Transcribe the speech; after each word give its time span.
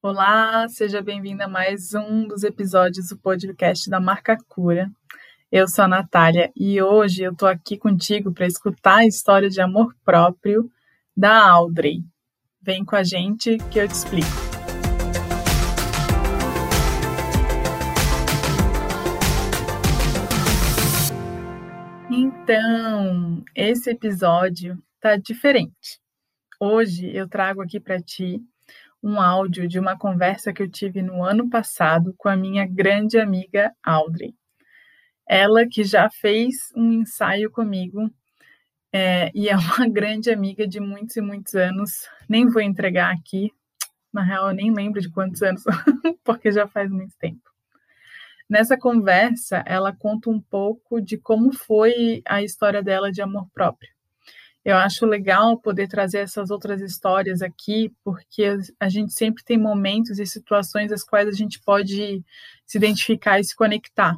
Olá, 0.00 0.68
seja 0.68 1.02
bem-vinda 1.02 1.46
a 1.46 1.48
mais 1.48 1.92
um 1.92 2.28
dos 2.28 2.44
episódios 2.44 3.08
do 3.08 3.18
podcast 3.18 3.90
da 3.90 3.98
Marca 3.98 4.36
Cura. 4.46 4.88
Eu 5.50 5.66
sou 5.66 5.86
a 5.86 5.88
Natália 5.88 6.52
e 6.54 6.80
hoje 6.80 7.24
eu 7.24 7.34
tô 7.34 7.48
aqui 7.48 7.76
contigo 7.76 8.32
para 8.32 8.46
escutar 8.46 8.98
a 8.98 9.06
história 9.06 9.50
de 9.50 9.60
amor 9.60 9.92
próprio 10.04 10.70
da 11.16 11.50
Audrey. 11.50 12.04
Vem 12.62 12.84
com 12.84 12.94
a 12.94 13.02
gente 13.02 13.58
que 13.72 13.80
eu 13.80 13.88
te 13.88 13.94
explico. 13.94 14.28
Então, 22.08 23.42
esse 23.52 23.90
episódio 23.90 24.80
tá 25.00 25.16
diferente. 25.16 26.00
Hoje 26.60 27.10
eu 27.12 27.28
trago 27.28 27.62
aqui 27.62 27.80
para 27.80 28.00
ti 28.00 28.40
um 29.02 29.20
áudio 29.20 29.68
de 29.68 29.78
uma 29.78 29.96
conversa 29.96 30.52
que 30.52 30.62
eu 30.62 30.70
tive 30.70 31.02
no 31.02 31.24
ano 31.24 31.48
passado 31.48 32.14
com 32.16 32.28
a 32.28 32.36
minha 32.36 32.66
grande 32.66 33.18
amiga 33.18 33.72
Audrey. 33.82 34.34
Ela 35.26 35.66
que 35.66 35.84
já 35.84 36.10
fez 36.10 36.72
um 36.74 36.92
ensaio 36.92 37.50
comigo 37.50 38.10
é, 38.92 39.30
e 39.34 39.48
é 39.48 39.56
uma 39.56 39.86
grande 39.88 40.30
amiga 40.30 40.66
de 40.66 40.80
muitos 40.80 41.16
e 41.16 41.20
muitos 41.20 41.54
anos. 41.54 42.08
Nem 42.28 42.48
vou 42.48 42.62
entregar 42.62 43.14
aqui, 43.14 43.52
na 44.12 44.22
real 44.22 44.48
eu 44.48 44.54
nem 44.54 44.72
lembro 44.72 45.00
de 45.00 45.10
quantos 45.10 45.42
anos, 45.42 45.62
porque 46.24 46.50
já 46.50 46.66
faz 46.66 46.90
muito 46.90 47.16
tempo. 47.18 47.42
Nessa 48.48 48.78
conversa, 48.78 49.62
ela 49.66 49.94
conta 49.94 50.30
um 50.30 50.40
pouco 50.40 51.00
de 51.02 51.18
como 51.18 51.52
foi 51.52 52.22
a 52.26 52.42
história 52.42 52.82
dela 52.82 53.12
de 53.12 53.20
amor 53.20 53.46
próprio 53.52 53.97
eu 54.64 54.76
acho 54.76 55.06
legal 55.06 55.58
poder 55.58 55.88
trazer 55.88 56.18
essas 56.18 56.50
outras 56.50 56.80
histórias 56.80 57.42
aqui, 57.42 57.92
porque 58.04 58.44
a 58.78 58.88
gente 58.88 59.12
sempre 59.12 59.42
tem 59.44 59.56
momentos 59.56 60.18
e 60.18 60.26
situações 60.26 60.92
as 60.92 61.02
quais 61.02 61.28
a 61.28 61.32
gente 61.32 61.60
pode 61.60 62.22
se 62.66 62.78
identificar 62.78 63.40
e 63.40 63.44
se 63.44 63.56
conectar. 63.56 64.16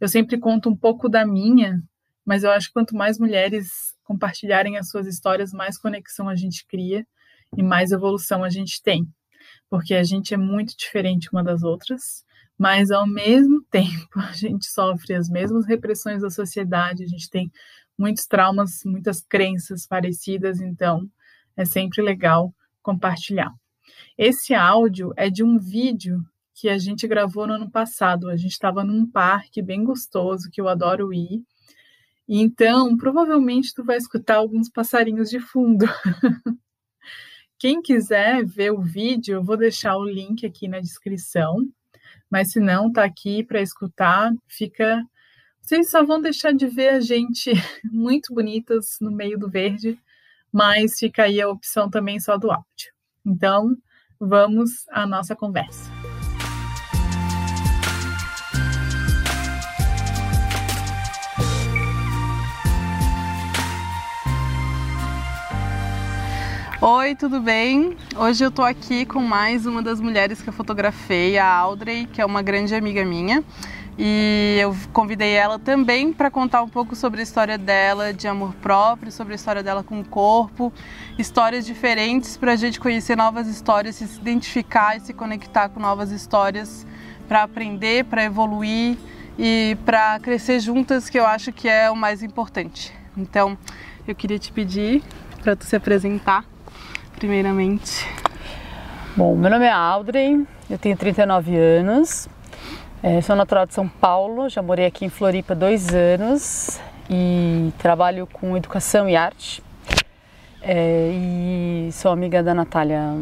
Eu 0.00 0.08
sempre 0.08 0.38
conto 0.38 0.68
um 0.68 0.76
pouco 0.76 1.08
da 1.08 1.26
minha, 1.26 1.82
mas 2.24 2.44
eu 2.44 2.50
acho 2.50 2.68
que 2.68 2.74
quanto 2.74 2.94
mais 2.94 3.18
mulheres 3.18 3.94
compartilharem 4.04 4.76
as 4.76 4.88
suas 4.90 5.06
histórias, 5.06 5.52
mais 5.52 5.78
conexão 5.78 6.28
a 6.28 6.34
gente 6.34 6.66
cria 6.66 7.06
e 7.56 7.62
mais 7.62 7.92
evolução 7.92 8.44
a 8.44 8.50
gente 8.50 8.82
tem. 8.82 9.06
Porque 9.68 9.94
a 9.94 10.02
gente 10.02 10.34
é 10.34 10.36
muito 10.36 10.76
diferente 10.76 11.28
uma 11.32 11.44
das 11.44 11.62
outras, 11.62 12.24
mas 12.58 12.90
ao 12.90 13.06
mesmo 13.06 13.62
tempo 13.70 14.18
a 14.18 14.32
gente 14.32 14.66
sofre 14.66 15.14
as 15.14 15.28
mesmas 15.28 15.66
repressões 15.66 16.22
da 16.22 16.30
sociedade, 16.30 17.04
a 17.04 17.06
gente 17.06 17.30
tem 17.30 17.50
muitos 18.00 18.24
traumas, 18.24 18.82
muitas 18.84 19.20
crenças 19.20 19.86
parecidas, 19.86 20.58
então 20.58 21.06
é 21.54 21.66
sempre 21.66 22.00
legal 22.00 22.54
compartilhar. 22.82 23.52
Esse 24.16 24.54
áudio 24.54 25.12
é 25.16 25.28
de 25.28 25.44
um 25.44 25.58
vídeo 25.58 26.24
que 26.54 26.70
a 26.70 26.78
gente 26.78 27.06
gravou 27.06 27.46
no 27.46 27.52
ano 27.54 27.70
passado. 27.70 28.30
A 28.30 28.36
gente 28.36 28.52
estava 28.52 28.82
num 28.82 29.06
parque 29.06 29.60
bem 29.60 29.84
gostoso 29.84 30.50
que 30.50 30.60
eu 30.60 30.68
adoro 30.68 31.12
ir. 31.12 31.42
Então, 32.26 32.96
provavelmente 32.96 33.74
tu 33.74 33.84
vai 33.84 33.98
escutar 33.98 34.36
alguns 34.36 34.70
passarinhos 34.70 35.28
de 35.28 35.38
fundo. 35.38 35.84
Quem 37.58 37.82
quiser 37.82 38.46
ver 38.46 38.72
o 38.72 38.80
vídeo, 38.80 39.34
eu 39.34 39.44
vou 39.44 39.56
deixar 39.56 39.96
o 39.98 40.04
link 40.04 40.46
aqui 40.46 40.68
na 40.68 40.80
descrição. 40.80 41.68
Mas 42.30 42.52
se 42.52 42.60
não, 42.60 42.90
tá 42.90 43.04
aqui 43.04 43.44
para 43.44 43.60
escutar, 43.60 44.32
fica 44.48 45.04
vocês 45.70 45.88
só 45.88 46.04
vão 46.04 46.20
deixar 46.20 46.52
de 46.52 46.66
ver 46.66 46.88
a 46.88 47.00
gente 47.00 47.52
muito 47.92 48.34
bonitas 48.34 48.96
no 49.00 49.08
meio 49.08 49.38
do 49.38 49.48
verde, 49.48 49.96
mas 50.52 50.98
fica 50.98 51.22
aí 51.22 51.40
a 51.40 51.48
opção 51.48 51.88
também 51.88 52.18
só 52.18 52.36
do 52.36 52.50
áudio. 52.50 52.92
Então, 53.24 53.76
vamos 54.18 54.84
à 54.90 55.06
nossa 55.06 55.36
conversa. 55.36 55.88
Oi, 66.82 67.14
tudo 67.14 67.40
bem? 67.40 67.96
Hoje 68.16 68.42
eu 68.42 68.50
tô 68.50 68.62
aqui 68.62 69.06
com 69.06 69.20
mais 69.20 69.66
uma 69.66 69.82
das 69.82 70.00
mulheres 70.00 70.42
que 70.42 70.48
eu 70.48 70.52
fotografei, 70.52 71.38
a 71.38 71.46
Audrey, 71.46 72.06
que 72.06 72.20
é 72.20 72.26
uma 72.26 72.42
grande 72.42 72.74
amiga 72.74 73.04
minha. 73.04 73.44
E 73.98 74.56
eu 74.60 74.74
convidei 74.92 75.32
ela 75.32 75.58
também 75.58 76.12
para 76.12 76.30
contar 76.30 76.62
um 76.62 76.68
pouco 76.68 76.96
sobre 76.96 77.20
a 77.20 77.22
história 77.22 77.58
dela 77.58 78.12
de 78.12 78.26
amor 78.26 78.54
próprio, 78.54 79.12
sobre 79.12 79.34
a 79.34 79.36
história 79.36 79.62
dela 79.62 79.82
com 79.82 80.00
o 80.00 80.04
corpo, 80.04 80.72
histórias 81.18 81.66
diferentes 81.66 82.36
para 82.36 82.52
a 82.52 82.56
gente 82.56 82.80
conhecer 82.80 83.16
novas 83.16 83.46
histórias, 83.46 83.96
se 83.96 84.04
identificar 84.04 84.96
e 84.96 85.00
se 85.00 85.12
conectar 85.12 85.68
com 85.68 85.80
novas 85.80 86.10
histórias 86.10 86.86
para 87.28 87.42
aprender, 87.42 88.04
para 88.06 88.24
evoluir 88.24 88.96
e 89.38 89.76
para 89.84 90.18
crescer 90.20 90.60
juntas, 90.60 91.08
que 91.08 91.18
eu 91.18 91.26
acho 91.26 91.52
que 91.52 91.68
é 91.68 91.90
o 91.90 91.96
mais 91.96 92.22
importante. 92.22 92.92
Então, 93.16 93.56
eu 94.06 94.14
queria 94.14 94.38
te 94.38 94.52
pedir 94.52 95.02
para 95.42 95.54
tu 95.54 95.64
se 95.64 95.76
apresentar, 95.76 96.44
primeiramente. 97.16 98.06
Bom, 99.16 99.36
meu 99.36 99.50
nome 99.50 99.66
é 99.66 99.70
Audrey, 99.70 100.46
eu 100.68 100.78
tenho 100.78 100.96
39 100.96 101.56
anos, 101.56 102.28
é, 103.02 103.20
sou 103.22 103.34
natural 103.34 103.66
de 103.66 103.74
São 103.74 103.88
Paulo, 103.88 104.48
já 104.48 104.62
morei 104.62 104.86
aqui 104.86 105.04
em 105.04 105.08
Floripa 105.08 105.54
dois 105.54 105.94
anos 105.94 106.80
e 107.08 107.72
trabalho 107.78 108.26
com 108.26 108.56
educação 108.56 109.08
e 109.08 109.16
arte. 109.16 109.62
É, 110.62 111.10
e 111.12 111.88
sou 111.92 112.12
amiga 112.12 112.42
da 112.42 112.52
Natália 112.52 113.00
há 113.00 113.16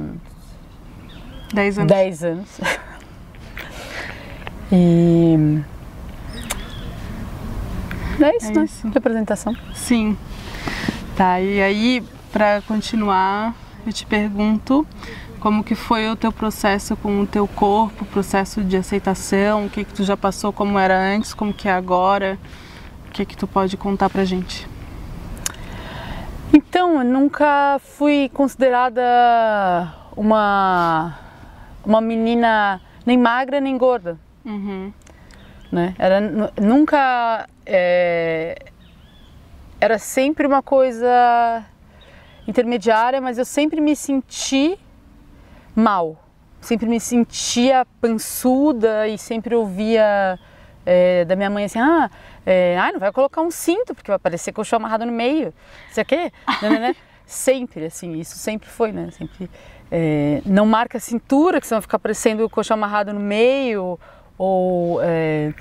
dez 1.54 1.78
anos. 1.78 1.88
Dez 1.88 2.24
anos. 2.24 2.60
e 4.72 5.62
é 8.20 8.36
isso, 8.36 8.50
é 8.50 8.54
né? 8.54 8.64
Isso. 8.64 8.88
De 8.88 8.98
apresentação. 8.98 9.54
Sim. 9.74 10.18
Tá, 11.16 11.40
e 11.40 11.62
aí, 11.62 12.02
para 12.32 12.60
continuar, 12.62 13.54
eu 13.86 13.92
te 13.92 14.04
pergunto 14.04 14.84
como 15.38 15.64
que 15.64 15.74
foi 15.74 16.08
o 16.08 16.16
teu 16.16 16.32
processo 16.32 16.96
com 16.96 17.20
o 17.20 17.26
teu 17.26 17.46
corpo, 17.46 18.04
processo 18.06 18.62
de 18.62 18.76
aceitação, 18.76 19.66
o 19.66 19.70
que 19.70 19.84
que 19.84 19.94
tu 19.94 20.04
já 20.04 20.16
passou, 20.16 20.52
como 20.52 20.78
era 20.78 20.98
antes, 20.98 21.32
como 21.32 21.52
que 21.52 21.68
é 21.68 21.72
agora, 21.72 22.38
o 23.08 23.10
que 23.10 23.24
que 23.24 23.36
tu 23.36 23.46
pode 23.46 23.76
contar 23.76 24.10
pra 24.10 24.24
gente? 24.24 24.68
Então, 26.52 26.98
eu 26.98 27.04
nunca 27.04 27.78
fui 27.78 28.30
considerada 28.32 29.92
uma 30.16 31.18
uma 31.84 32.00
menina 32.00 32.80
nem 33.06 33.16
magra 33.16 33.60
nem 33.60 33.78
gorda, 33.78 34.18
uhum. 34.44 34.92
né? 35.70 35.94
Era 35.98 36.20
nunca 36.60 37.46
é, 37.64 38.58
era 39.80 39.98
sempre 39.98 40.46
uma 40.46 40.62
coisa 40.62 41.64
intermediária, 42.46 43.20
mas 43.20 43.38
eu 43.38 43.44
sempre 43.44 43.80
me 43.80 43.94
senti 43.94 44.78
mal. 45.78 46.16
Sempre 46.60 46.88
me 46.88 46.98
sentia 46.98 47.86
pançuda 48.00 49.06
e 49.06 49.16
sempre 49.16 49.54
ouvia 49.54 50.38
é, 50.84 51.24
da 51.24 51.36
minha 51.36 51.48
mãe 51.48 51.64
assim: 51.64 51.78
ah, 51.78 52.10
é, 52.44 52.76
ah, 52.78 52.92
não 52.92 52.98
vai 52.98 53.12
colocar 53.12 53.40
um 53.40 53.50
cinto 53.50 53.94
porque 53.94 54.10
vai 54.10 54.18
parecer 54.18 54.52
colchão 54.52 54.78
amarrado 54.78 55.06
no 55.06 55.12
meio. 55.12 55.54
Isso 55.90 56.00
aqui? 56.00 56.32
né, 56.62 56.68
né, 56.68 56.78
né? 56.78 56.96
Sempre, 57.24 57.84
assim, 57.84 58.18
isso 58.18 58.38
sempre 58.38 58.70
foi, 58.70 58.90
né? 58.90 59.10
Sempre. 59.10 59.50
É, 59.90 60.40
não 60.46 60.64
marca 60.64 60.96
a 60.96 61.00
cintura, 61.00 61.60
que 61.60 61.66
você 61.66 61.74
vai 61.74 61.82
ficar 61.82 61.98
parecendo 61.98 62.42
o 62.42 62.48
colchão 62.48 62.74
amarrado 62.74 63.12
no 63.12 63.20
meio, 63.20 64.00
ou. 64.38 64.98
É, 65.02 65.52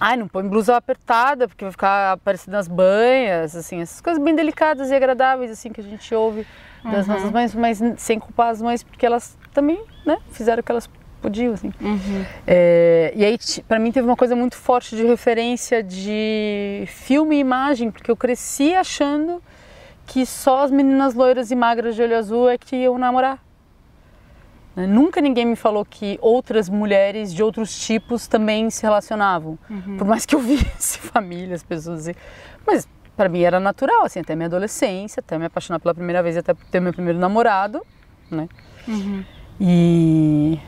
Ai, 0.00 0.16
não 0.16 0.28
põe 0.28 0.46
blusa 0.46 0.76
apertada, 0.76 1.48
porque 1.48 1.64
vai 1.64 1.72
ficar 1.72 2.12
aparecendo 2.12 2.52
nas 2.52 2.68
banhas, 2.68 3.56
assim, 3.56 3.80
essas 3.80 4.00
coisas 4.00 4.22
bem 4.22 4.32
delicadas 4.34 4.90
e 4.90 4.94
agradáveis, 4.94 5.50
assim, 5.50 5.72
que 5.72 5.80
a 5.80 5.84
gente 5.84 6.14
ouve 6.14 6.46
das 6.84 7.06
uhum. 7.06 7.14
nossas 7.14 7.30
mães, 7.30 7.54
mas 7.54 7.82
sem 7.96 8.18
culpar 8.18 8.50
as 8.50 8.62
mães, 8.62 8.82
porque 8.82 9.04
elas 9.04 9.36
também, 9.52 9.82
né, 10.06 10.18
fizeram 10.32 10.60
o 10.60 10.62
que 10.62 10.72
elas 10.72 10.88
podiam, 11.20 11.54
assim. 11.54 11.72
Uhum. 11.80 12.24
É, 12.46 13.12
e 13.14 13.24
aí, 13.24 13.38
para 13.66 13.78
mim, 13.78 13.90
teve 13.90 14.06
uma 14.06 14.16
coisa 14.16 14.36
muito 14.36 14.56
forte 14.56 14.96
de 14.96 15.04
referência 15.04 15.82
de 15.82 16.84
filme 16.86 17.36
e 17.36 17.40
imagem, 17.40 17.90
porque 17.90 18.10
eu 18.10 18.16
cresci 18.16 18.74
achando 18.74 19.42
que 20.06 20.24
só 20.24 20.64
as 20.64 20.70
meninas 20.70 21.14
loiras 21.14 21.50
e 21.50 21.56
magras 21.56 21.94
de 21.94 22.02
olho 22.02 22.16
azul 22.16 22.48
é 22.48 22.56
que 22.56 22.76
iam 22.76 22.98
namorar. 22.98 23.38
Né? 24.74 24.86
Nunca 24.86 25.20
ninguém 25.20 25.44
me 25.44 25.56
falou 25.56 25.84
que 25.84 26.18
outras 26.22 26.68
mulheres 26.68 27.34
de 27.34 27.42
outros 27.42 27.78
tipos 27.78 28.28
também 28.28 28.70
se 28.70 28.82
relacionavam. 28.82 29.58
Uhum. 29.68 29.96
Por 29.98 30.06
mais 30.06 30.24
que 30.24 30.34
eu 30.34 30.40
visse 30.40 30.98
famílias, 30.98 31.62
pessoas 31.62 32.08
assim. 32.08 32.18
Mas 32.66 32.88
para 33.18 33.28
mim 33.28 33.40
era 33.40 33.58
natural, 33.58 34.04
assim, 34.04 34.20
até 34.20 34.36
minha 34.36 34.46
adolescência, 34.46 35.18
até 35.18 35.36
me 35.36 35.44
apaixonar 35.44 35.80
pela 35.80 35.92
primeira 35.92 36.22
vez, 36.22 36.36
até 36.36 36.54
ter 36.70 36.78
meu 36.78 36.92
primeiro 36.92 37.18
namorado, 37.18 37.84
né? 38.30 38.48
Uhum. 38.86 39.24
E, 39.60 40.60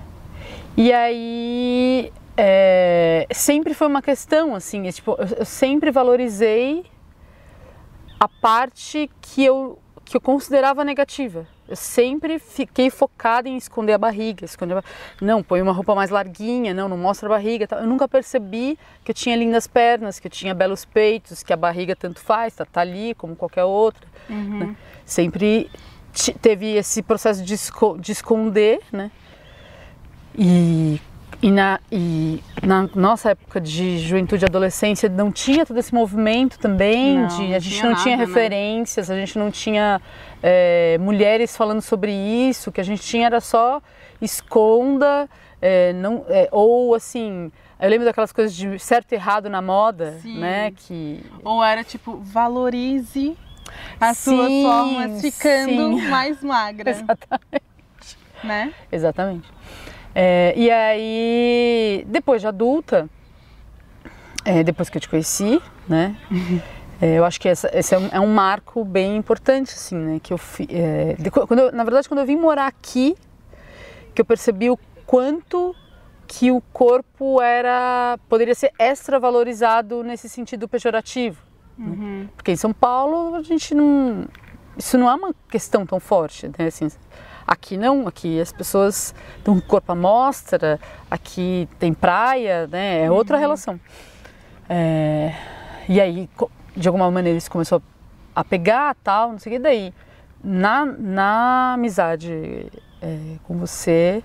e 0.77 0.93
aí 0.93 2.13
é, 2.37 3.25
sempre 3.31 3.73
foi 3.73 3.87
uma 3.87 4.03
questão, 4.03 4.57
assim, 4.57 4.89
é, 4.89 4.91
tipo, 4.91 5.13
eu, 5.13 5.39
eu 5.39 5.45
sempre 5.45 5.93
valorizei 5.93 6.85
a 8.19 8.27
parte 8.27 9.09
que 9.23 9.45
eu, 9.45 9.79
que 10.05 10.17
eu 10.17 10.21
considerava 10.21 10.83
negativa. 10.83 11.47
Eu 11.71 11.77
sempre 11.77 12.39
fiquei 12.39 12.91
focada 12.91 13.49
em 13.49 13.57
esconder 13.57 13.93
a 13.93 13.99
barriga, 13.99 14.45
esconder 14.45 14.77
a... 14.77 14.85
não, 15.21 15.43
põe 15.43 15.63
uma 15.63 15.73
roupa 15.73 15.95
mais 15.95 16.11
larguinha, 16.11 16.75
não, 16.75 16.89
não 16.89 16.99
mostra 16.99 17.29
a 17.29 17.31
barriga, 17.31 17.69
eu 17.71 17.87
nunca 17.87 18.09
percebi 18.09 18.77
que 19.05 19.13
eu 19.13 19.15
tinha 19.15 19.37
lindas 19.37 19.67
pernas, 19.67 20.19
que 20.19 20.27
eu 20.27 20.31
tinha 20.31 20.53
belos 20.53 20.85
peitos, 20.85 21.43
que 21.43 21.53
a 21.53 21.57
barriga 21.57 21.95
tanto 21.95 22.21
faz, 22.21 22.55
tá, 22.55 22.65
tá 22.65 22.81
ali 22.81 23.15
como 23.15 23.37
qualquer 23.37 23.65
outra, 23.65 24.07
uhum. 24.29 24.59
né? 24.59 24.77
sempre 25.05 25.71
teve 26.43 26.75
esse 26.75 27.03
processo 27.03 27.45
de, 27.45 27.55
esco 27.55 27.97
de 27.99 28.13
esconder, 28.13 28.81
né? 28.93 29.11
E 30.37 31.01
e 31.43 31.51
na, 31.51 31.81
e 31.91 32.43
na 32.63 32.89
nossa 32.95 33.31
época 33.31 33.61
de 33.61 33.99
juventude 33.99 34.45
e 34.45 34.47
adolescência 34.47 35.09
não 35.09 35.33
tinha 35.33 35.65
todo 35.65 35.79
esse 35.79 35.95
movimento 35.95 36.59
também, 36.59 37.19
não, 37.19 37.27
de, 37.29 37.55
a 37.55 37.59
gente 37.59 37.83
não 37.83 37.91
nada, 37.91 38.03
tinha 38.03 38.17
né? 38.17 38.25
referências, 38.25 39.09
né? 39.09 39.17
a 39.17 39.19
gente 39.19 39.39
não 39.39 39.51
tinha 39.51 40.01
é, 40.43 40.99
mulheres 40.99 41.57
falando 41.57 41.81
sobre 41.81 42.13
isso, 42.13 42.71
o 42.71 42.73
que 42.73 42.81
a 42.81 42.85
gente 42.85 43.03
tinha 43.03 43.27
era 43.27 43.41
só 43.41 43.81
esconda, 44.21 45.29
é, 45.61 45.93
não, 45.95 46.25
é, 46.29 46.49
ou 46.53 46.95
assim, 46.95 47.51
eu 47.81 47.89
lembro 47.89 48.05
daquelas 48.05 48.33
coisas 48.33 48.55
de 48.55 48.79
certo 48.79 49.13
e 49.13 49.15
errado 49.15 49.49
na 49.49 49.63
moda, 49.63 50.19
Sim. 50.21 50.39
né? 50.39 50.71
Que... 50.77 51.25
Ou 51.43 51.65
era 51.65 51.83
tipo, 51.83 52.19
valorize 52.19 53.37
as 53.99 54.19
sim, 54.19 54.37
suas 54.37 54.51
formas 54.63 55.21
ficando 55.21 55.99
sim. 55.99 56.09
mais 56.09 56.43
magra. 56.43 56.91
Exatamente. 56.91 57.71
Né? 58.45 58.75
Exatamente. 58.93 59.49
É, 60.15 60.53
e 60.57 60.71
aí, 60.71 62.05
depois 62.09 62.41
de 62.41 62.49
adulta, 62.49 63.09
é, 64.45 64.63
depois 64.63 64.89
que 64.89 64.97
eu 64.97 65.01
te 65.01 65.09
conheci, 65.09 65.61
né? 65.89 66.17
É, 67.01 67.19
eu 67.19 67.25
acho 67.25 67.41
que 67.41 67.49
essa, 67.49 67.71
esse 67.73 67.95
é 67.95 67.99
um, 67.99 68.09
é 68.13 68.21
um, 68.21 68.27
marco 68.27 68.85
bem 68.85 69.17
importante, 69.17 69.73
assim, 69.73 69.97
né? 69.97 70.21
Que 70.23 70.33
eu, 70.33 70.41
é, 70.69 71.15
de, 71.19 71.31
quando 71.31 71.59
eu, 71.59 71.73
na 71.73 71.85
verdade, 71.85 72.09
quando 72.09 72.21
eu 72.21 72.27
vim 72.27 72.37
morar 72.37 72.67
aqui, 72.67 73.17
que 74.15 74.21
eu 74.21 74.25
percebi 74.25 74.69
o 74.69 74.79
quanto 75.07 75.75
que 76.27 76.51
o 76.51 76.61
corpo 76.73 77.41
era 77.41 78.19
poderia 78.29 78.55
ser 78.55 78.71
extra 78.79 79.19
valorizado 79.19 80.05
nesse 80.05 80.29
sentido 80.29 80.69
pejorativo, 80.69 81.43
né? 81.77 81.87
uhum. 81.87 82.21
né? 82.21 82.29
porque 82.37 82.53
em 82.53 82.57
São 82.57 82.73
Paulo 82.73 83.35
a 83.35 83.43
gente 83.43 83.75
não 83.75 84.29
isso 84.79 84.97
não 84.97 85.11
é 85.11 85.15
uma 85.15 85.35
questão 85.49 85.85
tão 85.85 85.99
forte, 85.99 86.47
né? 86.47 86.67
Assim, 86.67 86.89
Aqui 87.51 87.77
não, 87.77 88.07
aqui 88.07 88.41
as 88.41 88.53
pessoas 88.53 89.13
têm 89.43 89.53
um 89.53 89.61
corpo 89.61 89.91
à 89.91 89.95
mostra, 89.97 90.79
aqui 91.11 91.69
tem 91.81 91.93
praia, 91.93 92.69
né? 92.69 93.03
É 93.03 93.11
outra 93.11 93.35
uhum. 93.35 93.41
relação. 93.41 93.81
É, 94.69 95.35
e 95.89 96.01
aí, 96.01 96.31
de 96.77 96.87
alguma 96.87 97.11
maneira, 97.11 97.37
isso 97.37 97.51
começou 97.51 97.83
a 98.37 98.45
pegar 98.45 98.95
tal, 99.03 99.33
não 99.33 99.39
sei 99.41 99.51
o 99.51 99.57
que. 99.57 99.59
Daí, 99.59 99.93
na, 100.45 100.87
na 100.87 101.73
amizade 101.73 102.71
é, 103.03 103.19
com 103.43 103.59
você, 103.59 104.23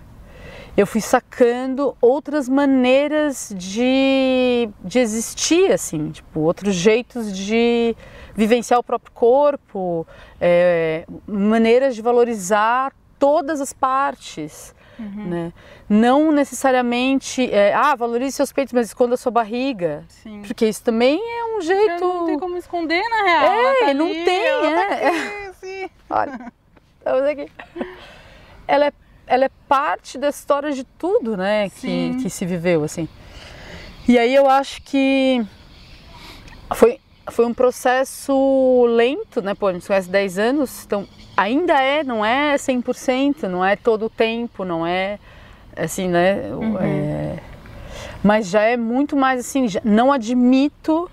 eu 0.77 0.85
fui 0.85 1.01
sacando 1.01 1.97
outras 1.99 2.47
maneiras 2.47 3.51
de, 3.57 4.69
de 4.83 4.99
existir, 4.99 5.71
assim, 5.71 6.11
tipo, 6.11 6.41
outros 6.41 6.75
jeitos 6.75 7.35
de 7.35 7.97
vivenciar 8.35 8.79
o 8.79 8.83
próprio 8.83 9.11
corpo, 9.13 10.05
é, 10.39 11.07
maneiras 11.25 11.95
de 11.95 12.03
valorizar 12.03 12.93
todas 13.19 13.61
as 13.61 13.73
partes. 13.73 14.73
Uhum. 14.97 15.25
Né? 15.27 15.53
Não 15.89 16.31
necessariamente, 16.31 17.51
é, 17.51 17.73
ah, 17.73 17.95
valorize 17.95 18.35
seus 18.35 18.53
peitos, 18.53 18.73
mas 18.73 18.87
esconda 18.87 19.17
sua 19.17 19.31
barriga. 19.31 20.05
Sim. 20.07 20.41
Porque 20.41 20.65
isso 20.65 20.83
também 20.83 21.19
é 21.19 21.57
um 21.57 21.61
jeito. 21.61 22.03
Não 22.03 22.25
tem 22.25 22.39
como 22.39 22.57
esconder, 22.57 23.03
na 23.09 23.23
real. 23.23 23.53
É, 23.53 23.85
tá 23.87 23.93
não 23.93 24.05
ali, 24.05 24.23
tem, 24.23 24.45
ela 24.45 24.93
é. 24.93 25.11
Tá 25.11 25.49
aqui, 25.49 25.91
Olha, 26.09 26.53
estamos 26.97 27.23
aqui. 27.23 27.51
Ela 28.67 28.85
é, 28.85 28.93
ela 29.27 29.45
é 29.45 29.51
parte 29.67 30.17
da 30.17 30.29
história 30.29 30.71
de 30.71 30.83
tudo, 30.83 31.35
né, 31.35 31.69
que, 31.69 32.15
que 32.21 32.29
se 32.29 32.45
viveu, 32.45 32.83
assim. 32.83 33.07
E 34.07 34.17
aí 34.17 34.33
eu 34.33 34.49
acho 34.49 34.81
que 34.83 35.45
foi, 36.73 36.99
foi 37.31 37.45
um 37.45 37.53
processo 37.53 38.85
lento, 38.87 39.41
né, 39.41 39.53
pô, 39.55 39.67
a 39.67 39.73
gente 39.73 39.87
conhece 39.87 40.09
10 40.09 40.37
anos, 40.37 40.83
então 40.85 41.07
ainda 41.35 41.73
é, 41.81 42.03
não 42.03 42.23
é 42.23 42.55
100%, 42.55 43.43
não 43.43 43.65
é 43.65 43.75
todo 43.75 44.05
o 44.05 44.09
tempo, 44.09 44.63
não 44.63 44.85
é 44.85 45.19
assim, 45.75 46.07
né? 46.07 46.49
Uhum. 46.51 46.77
É, 46.79 47.39
mas 48.23 48.47
já 48.47 48.61
é 48.61 48.77
muito 48.77 49.15
mais 49.15 49.39
assim, 49.39 49.67
não 49.83 50.11
admito 50.11 51.09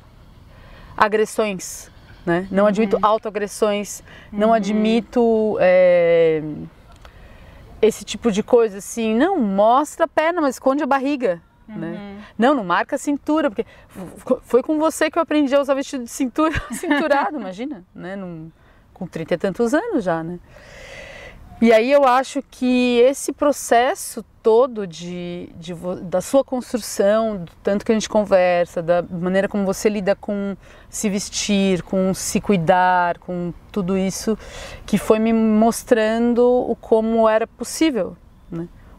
agressões, 0.97 1.91
né? 2.25 2.47
Não 2.51 2.65
uhum. 2.65 2.69
admito 2.69 2.99
autoagressões, 3.03 4.01
uhum. 4.33 4.39
não 4.39 4.53
admito 4.53 5.57
é, 5.61 6.43
esse 7.81 8.05
tipo 8.05 8.31
de 8.31 8.43
coisa 8.43 8.79
assim, 8.79 9.15
não, 9.15 9.39
mostra 9.39 10.05
a 10.05 10.09
perna, 10.09 10.41
mas 10.41 10.57
esconde 10.57 10.83
a 10.83 10.87
barriga. 10.87 11.41
Né? 11.69 11.93
Uhum. 11.93 12.23
Não, 12.39 12.55
não 12.55 12.65
marca 12.65 12.97
a 12.97 12.99
cintura, 12.99 13.51
porque 13.51 13.65
foi 14.43 14.63
com 14.63 14.79
você 14.79 15.11
que 15.11 15.19
eu 15.19 15.23
aprendi 15.23 15.55
a 15.55 15.61
usar 15.61 15.75
vestido 15.75 16.05
de 16.05 16.11
cintura, 16.11 16.53
cinturado, 16.73 17.39
imagina, 17.39 17.85
né? 17.95 18.17
Não, 18.17 18.53
com 18.93 19.07
trinta 19.07 19.35
e 19.35 19.39
tantos 19.39 19.73
anos 19.73 20.05
já, 20.05 20.23
né? 20.23 20.39
E 21.63 21.73
aí 21.73 21.93
eu 21.93 22.05
acho 22.05 22.43
que 22.51 22.99
esse 22.99 23.33
processo 23.33 24.25
todo 24.43 24.85
de, 24.85 25.49
de, 25.55 25.73
da 26.03 26.21
sua 26.21 26.43
construção, 26.43 27.37
do 27.37 27.53
tanto 27.63 27.85
que 27.85 27.93
a 27.93 27.95
gente 27.95 28.09
conversa, 28.09 28.83
da 28.83 29.01
maneira 29.01 29.49
como 29.49 29.65
você 29.65 29.89
lida 29.89 30.17
com 30.17 30.57
se 30.91 31.09
vestir, 31.09 31.83
com 31.83 32.13
se 32.13 32.41
cuidar, 32.41 33.19
com 33.19 33.55
tudo 33.71 33.97
isso, 33.97 34.37
que 34.85 34.99
foi 34.99 35.21
me 35.21 35.33
mostrando 35.33 36.45
o 36.45 36.75
como 36.75 37.29
era 37.29 37.47
possível, 37.47 38.17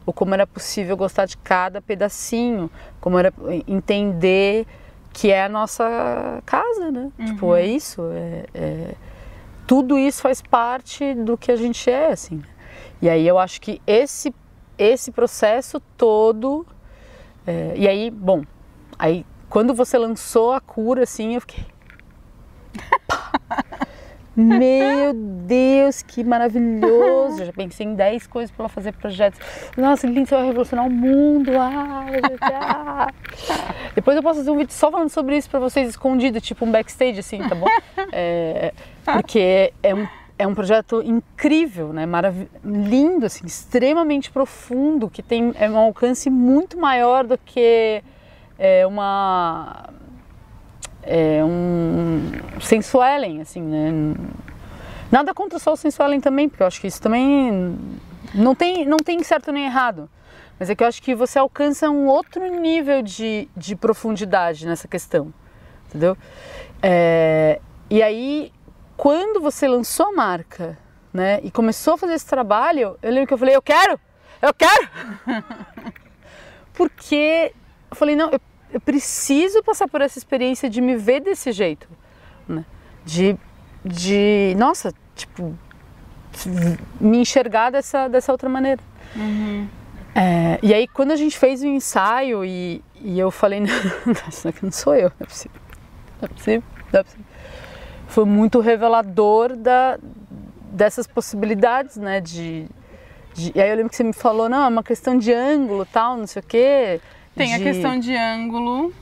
né? 0.03 0.05
O 0.05 0.13
como 0.13 0.33
era 0.33 0.45
possível 0.45 0.95
gostar 0.97 1.25
de 1.25 1.37
cada 1.37 1.81
pedacinho, 1.81 2.69
como 2.99 3.17
era 3.17 3.33
entender 3.67 4.65
que 5.11 5.31
é 5.31 5.45
a 5.45 5.49
nossa 5.49 6.41
casa, 6.45 6.91
né? 6.91 7.11
Uhum. 7.17 7.25
Tipo, 7.25 7.55
é 7.55 7.65
isso, 7.65 8.01
é, 8.11 8.45
é 8.53 8.95
tudo 9.65 9.97
isso 9.97 10.21
faz 10.21 10.41
parte 10.41 11.13
do 11.13 11.37
que 11.37 11.51
a 11.51 11.55
gente 11.55 11.89
é, 11.89 12.11
assim. 12.11 12.41
E 13.01 13.09
aí 13.09 13.27
eu 13.27 13.37
acho 13.37 13.61
que 13.61 13.81
esse 13.87 14.33
esse 14.77 15.11
processo 15.11 15.79
todo 15.95 16.65
é, 17.45 17.73
e 17.75 17.87
aí, 17.87 18.09
bom, 18.09 18.43
aí 18.97 19.25
quando 19.49 19.73
você 19.73 19.97
lançou 19.97 20.51
a 20.51 20.59
cura, 20.59 21.03
assim, 21.03 21.35
eu 21.35 21.41
fiquei 21.41 21.63
Meu 24.35 25.13
Deus, 25.13 26.01
que 26.01 26.23
maravilhoso! 26.23 27.41
Eu 27.41 27.45
já 27.45 27.53
pensei 27.53 27.85
em 27.85 27.93
10 27.93 28.25
coisas 28.27 28.49
para 28.49 28.63
ela 28.63 28.69
fazer 28.69 28.91
projetos. 28.93 29.39
Nossa, 29.77 30.07
lindo, 30.07 30.27
você 30.27 30.35
vai 30.35 30.45
revolucionar 30.47 30.87
o 30.87 30.89
mundo! 30.89 31.51
Ah, 31.55 32.05
ah. 32.41 33.07
Depois 33.93 34.17
eu 34.17 34.23
posso 34.23 34.39
fazer 34.39 34.49
um 34.49 34.57
vídeo 34.57 34.73
só 34.73 34.89
falando 34.89 35.09
sobre 35.09 35.37
isso 35.37 35.47
para 35.49 35.59
vocês, 35.59 35.87
escondido, 35.87 36.41
tipo 36.41 36.65
um 36.65 36.71
backstage, 36.71 37.19
assim, 37.19 37.39
tá 37.47 37.55
bom? 37.55 37.67
É, 38.15 38.73
porque 39.05 39.73
é 39.81 39.95
um, 39.95 40.07
é 40.37 40.45
um 40.45 40.53
projeto 40.53 41.01
incrível, 41.03 41.91
né? 41.91 42.05
Marav 42.05 42.47
lindo, 42.63 43.25
assim, 43.25 43.45
extremamente 43.45 44.29
profundo, 44.29 45.09
que 45.09 45.23
tem 45.23 45.51
é 45.59 45.69
um 45.69 45.77
alcance 45.77 46.29
muito 46.29 46.77
maior 46.77 47.23
do 47.23 47.37
que 47.37 48.03
é, 48.59 48.85
uma 48.85 49.89
é, 51.05 51.43
um 51.43 52.31
sensuelen, 52.59 53.41
assim, 53.41 53.61
né? 53.61 53.91
Nada 55.11 55.33
contra 55.33 55.59
só 55.59 55.73
o 55.73 55.77
sensuelen 55.77 56.19
também, 56.19 56.49
porque 56.49 56.63
eu 56.63 56.67
acho 56.67 56.81
que 56.81 56.87
isso 56.87 57.01
também 57.01 57.77
não 58.33 58.55
tem, 58.55 58.85
não 58.85 58.97
tem 58.97 59.21
certo 59.23 59.51
nem 59.51 59.65
errado. 59.65 60.09
Mas 60.59 60.69
é 60.69 60.75
que 60.75 60.83
eu 60.83 60.87
acho 60.87 61.01
que 61.01 61.13
você 61.13 61.37
alcança 61.37 61.89
um 61.89 62.07
outro 62.07 62.45
nível 62.47 63.01
de, 63.01 63.49
de 63.55 63.75
profundidade 63.75 64.65
nessa 64.65 64.87
questão, 64.87 65.33
entendeu? 65.87 66.17
É, 66.81 67.59
e 67.89 68.01
aí, 68.01 68.51
quando 68.95 69.41
você 69.41 69.67
lançou 69.67 70.07
a 70.07 70.11
marca, 70.11 70.77
né, 71.13 71.39
e 71.43 71.51
começou 71.51 71.93
a 71.93 71.97
fazer 71.97 72.13
esse 72.13 72.25
trabalho, 72.25 72.97
eu 73.01 73.11
lembro 73.11 73.27
que 73.27 73.33
eu 73.33 73.37
falei, 73.37 73.55
eu 73.55 73.61
quero, 73.61 73.99
eu 74.41 74.53
quero! 74.53 74.89
Porque 76.73 77.53
eu 77.91 77.95
falei, 77.95 78.15
não, 78.15 78.31
eu 78.31 78.39
eu 78.73 78.81
preciso 78.81 79.61
passar 79.63 79.87
por 79.87 80.01
essa 80.01 80.17
experiência 80.17 80.67
de 80.67 80.81
me 80.81 80.95
ver 80.95 81.21
desse 81.21 81.51
jeito, 81.51 81.87
né? 82.47 82.65
De, 83.05 83.37
de 83.85 84.55
nossa, 84.57 84.91
tipo, 85.15 85.55
me 86.99 87.17
enxergar 87.19 87.69
dessa, 87.69 88.07
dessa 88.07 88.31
outra 88.31 88.49
maneira. 88.49 88.81
Uhum. 89.15 89.67
É, 90.15 90.59
e 90.61 90.73
aí 90.73 90.87
quando 90.87 91.11
a 91.11 91.15
gente 91.15 91.37
fez 91.37 91.61
o 91.61 91.67
ensaio 91.67 92.43
e, 92.43 92.83
e 92.95 93.19
eu 93.19 93.29
falei, 93.29 93.59
não, 93.61 93.69
isso 94.27 94.47
aqui 94.47 94.63
não 94.63 94.71
sou 94.71 94.95
eu, 94.95 95.11
não 95.19 95.21
é 95.21 95.25
possível, 95.25 95.61
não 96.19 96.25
é 96.25 96.27
possível, 96.27 96.63
não 96.91 96.99
é 96.99 97.03
possível. 97.03 97.25
Foi 98.07 98.25
muito 98.25 98.59
revelador 98.59 99.55
da, 99.55 99.99
dessas 100.71 101.05
possibilidades, 101.05 101.97
né, 101.97 102.19
de, 102.19 102.67
de, 103.35 103.51
E 103.55 103.61
aí 103.61 103.69
eu 103.69 103.75
lembro 103.75 103.89
que 103.91 103.95
você 103.95 104.03
me 104.03 104.13
falou, 104.13 104.49
não, 104.49 104.65
é 104.65 104.67
uma 104.67 104.83
questão 104.83 105.15
de 105.17 105.31
ângulo, 105.31 105.85
tal, 105.85 106.17
não 106.17 106.27
sei 106.27 106.41
o 106.41 106.45
quê. 106.45 107.01
Tem 107.35 107.49
de... 107.49 107.55
a 107.55 107.59
questão 107.59 107.99
de 107.99 108.15
ângulo, 108.15 108.93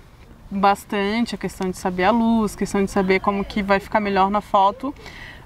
bastante, 0.50 1.35
a 1.35 1.38
questão 1.38 1.69
de 1.69 1.77
saber 1.77 2.05
a 2.05 2.11
luz, 2.11 2.55
questão 2.55 2.83
de 2.83 2.91
saber 2.91 3.19
como 3.19 3.43
que 3.43 3.61
vai 3.61 3.79
ficar 3.79 4.00
melhor 4.00 4.29
na 4.29 4.41
foto. 4.41 4.93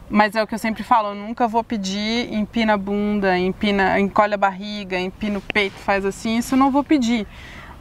Mas 0.10 0.36
é 0.36 0.44
o 0.44 0.48
que 0.48 0.54
eu 0.54 0.60
sempre 0.60 0.84
falo, 0.84 1.10
eu 1.10 1.16
nunca 1.16 1.48
vou 1.48 1.64
pedir 1.64 2.32
empina 2.32 2.74
a 2.74 2.78
bunda, 2.78 3.38
empina, 3.38 4.00
encolhe 4.00 4.36
a 4.36 4.38
barriga, 4.38 5.00
empina 5.00 5.40
o 5.40 5.42
peito, 5.42 5.76
faz 5.76 6.06
assim, 6.06 6.38
isso 6.38 6.54
eu 6.54 6.60
não 6.60 6.70
vou 6.70 6.84
pedir. 6.84 7.26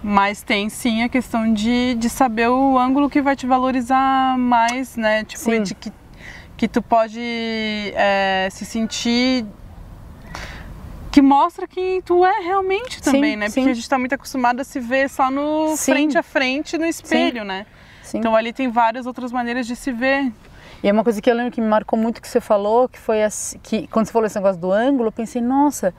Mas 0.02 0.42
tem 0.42 0.68
sim 0.68 1.02
a 1.02 1.08
questão 1.08 1.52
de, 1.52 1.94
de 1.94 2.10
saber 2.10 2.48
o 2.48 2.78
ângulo 2.78 3.08
que 3.08 3.22
vai 3.22 3.36
te 3.36 3.46
valorizar 3.46 4.38
mais, 4.38 4.96
né? 4.96 5.24
Tipo, 5.24 5.42
sim. 5.42 5.62
de 5.62 5.74
que, 5.74 5.92
que 6.56 6.68
tu 6.68 6.82
pode 6.82 7.20
é, 7.94 8.48
se 8.50 8.64
sentir 8.64 9.46
que 11.14 11.22
mostra 11.22 11.68
quem 11.68 12.02
tu 12.02 12.24
é 12.24 12.40
realmente 12.40 13.00
também, 13.00 13.34
sim, 13.34 13.36
né? 13.36 13.46
Porque 13.46 13.60
sim. 13.60 13.70
a 13.70 13.72
gente 13.72 13.84
está 13.84 13.96
muito 13.96 14.16
acostumado 14.16 14.58
a 14.58 14.64
se 14.64 14.80
ver 14.80 15.08
só 15.08 15.30
no 15.30 15.76
sim. 15.76 15.92
frente 15.92 16.18
a 16.18 16.24
frente 16.24 16.76
no 16.76 16.84
espelho, 16.84 17.44
né? 17.44 17.66
Então 18.12 18.34
ali 18.34 18.52
tem 18.52 18.68
várias 18.68 19.06
outras 19.06 19.30
maneiras 19.30 19.64
de 19.64 19.76
se 19.76 19.92
ver. 19.92 20.32
E 20.82 20.88
é 20.88 20.92
uma 20.92 21.04
coisa 21.04 21.22
que 21.22 21.30
eu 21.30 21.34
lembro 21.36 21.52
que 21.52 21.60
me 21.60 21.68
marcou 21.68 21.96
muito 21.96 22.20
que 22.20 22.26
você 22.26 22.40
falou, 22.40 22.88
que 22.88 22.98
foi 22.98 23.22
assim, 23.22 23.60
que 23.62 23.86
quando 23.86 24.06
você 24.06 24.12
falou 24.12 24.26
esse 24.26 24.34
negócio 24.34 24.60
do 24.60 24.72
ângulo, 24.72 25.06
eu 25.06 25.12
pensei, 25.12 25.40
nossa, 25.40 25.94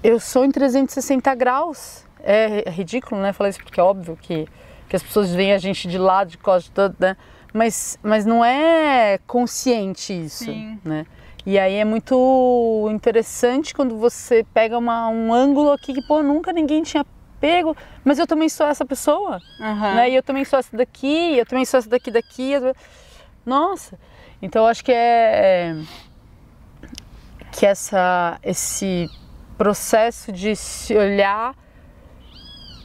eu 0.00 0.20
sou 0.20 0.44
em 0.44 0.50
360 0.52 1.34
graus. 1.34 2.06
É, 2.22 2.68
é 2.68 2.70
ridículo, 2.70 3.20
né? 3.20 3.32
Falar 3.32 3.50
isso 3.50 3.58
porque 3.64 3.80
é 3.80 3.82
óbvio 3.82 4.16
que, 4.16 4.46
que 4.88 4.94
as 4.94 5.02
pessoas 5.02 5.34
veem 5.34 5.52
a 5.52 5.58
gente 5.58 5.88
de 5.88 5.98
lado, 5.98 6.30
de 6.30 6.38
costas, 6.38 6.92
né? 7.00 7.16
Mas, 7.52 7.98
mas 8.00 8.24
não 8.24 8.44
é 8.44 9.18
consciente 9.26 10.12
isso, 10.12 10.44
Sim. 10.44 10.78
né? 10.84 11.04
E 11.46 11.58
aí 11.58 11.74
é 11.74 11.84
muito 11.84 12.88
interessante 12.90 13.74
quando 13.74 13.98
você 13.98 14.46
pega 14.54 14.78
uma, 14.78 15.08
um 15.08 15.32
ângulo 15.32 15.72
aqui 15.72 15.92
que, 15.92 16.02
pô, 16.02 16.22
nunca 16.22 16.52
ninguém 16.52 16.82
tinha 16.82 17.04
pego, 17.38 17.76
mas 18.02 18.18
eu 18.18 18.26
também 18.26 18.48
sou 18.48 18.66
essa 18.66 18.84
pessoa, 18.86 19.40
uhum. 19.60 19.94
né? 19.94 20.08
E 20.08 20.14
eu 20.14 20.22
também 20.22 20.44
sou 20.44 20.58
essa 20.58 20.74
daqui, 20.74 21.36
eu 21.36 21.44
também 21.44 21.64
sou 21.66 21.78
essa 21.78 21.88
daqui, 21.88 22.10
daqui. 22.10 22.52
Nossa! 23.44 23.98
Então 24.40 24.62
eu 24.62 24.68
acho 24.68 24.82
que 24.82 24.92
é, 24.92 24.96
é 24.96 25.76
que 27.52 27.66
essa 27.66 28.38
esse 28.42 29.10
processo 29.58 30.32
de 30.32 30.56
se 30.56 30.96
olhar 30.96 31.54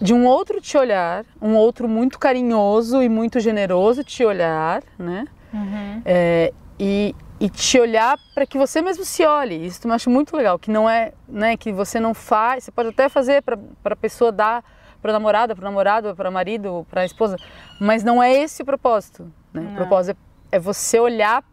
de 0.01 0.13
um 0.13 0.25
outro 0.25 0.61
te 0.61 0.77
olhar, 0.77 1.25
um 1.41 1.55
outro 1.55 1.87
muito 1.87 2.17
carinhoso 2.17 3.01
e 3.03 3.09
muito 3.09 3.39
generoso 3.39 4.03
te 4.03 4.23
olhar, 4.23 4.81
né? 4.97 5.25
Uhum. 5.53 6.01
É, 6.05 6.53
e, 6.79 7.13
e 7.39 7.49
te 7.49 7.79
olhar 7.79 8.17
para 8.33 8.45
que 8.45 8.57
você 8.57 8.81
mesmo 8.81 9.05
se 9.05 9.25
olhe. 9.25 9.65
Isso 9.65 9.87
eu 9.87 9.93
acho 9.93 10.09
muito 10.09 10.35
legal, 10.35 10.59
que 10.59 10.69
não 10.69 10.89
é, 10.89 11.13
né, 11.27 11.55
que 11.55 11.71
você 11.71 11.99
não 11.99 12.13
faz, 12.13 12.65
você 12.65 12.71
pode 12.71 12.89
até 12.89 13.07
fazer 13.07 13.41
para 13.41 13.57
a 13.85 13.95
pessoa 13.95 14.31
dar 14.31 14.63
para 15.01 15.13
namorada, 15.13 15.55
para 15.55 15.63
namorado, 15.63 16.13
para 16.13 16.29
marido, 16.29 16.85
para 16.89 17.05
esposa, 17.05 17.37
mas 17.79 18.03
não 18.03 18.21
é 18.21 18.33
esse 18.33 18.61
o 18.61 18.65
propósito, 18.65 19.31
né? 19.53 19.69
O 19.71 19.75
propósito 19.75 20.17
é 20.17 20.29
é 20.51 20.59
você 20.59 20.99
olhar 20.99 21.43